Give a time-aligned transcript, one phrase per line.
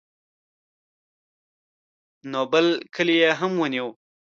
[2.31, 2.65] نو بل
[2.95, 3.87] کلی یې هم ونیو.